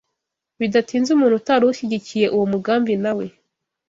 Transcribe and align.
bidatinze, 0.59 1.09
umuntu 1.11 1.35
utari 1.37 1.63
ushyigikiye 1.65 2.27
uwo 2.35 2.45
mugambi 2.51 2.93
na 3.03 3.11
we 3.17 3.25